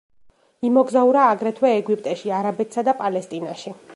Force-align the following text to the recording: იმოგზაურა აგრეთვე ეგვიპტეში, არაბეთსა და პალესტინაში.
იმოგზაურა 0.69 1.25
აგრეთვე 1.33 1.71
ეგვიპტეში, 1.81 2.33
არაბეთსა 2.39 2.87
და 2.91 2.99
პალესტინაში. 3.05 3.79